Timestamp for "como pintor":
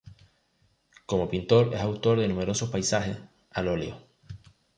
1.05-1.75